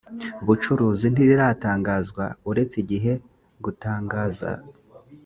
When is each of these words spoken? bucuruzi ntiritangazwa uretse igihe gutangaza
bucuruzi 0.45 1.05
ntiritangazwa 1.13 2.25
uretse 2.49 2.75
igihe 2.83 3.13
gutangaza 3.63 4.49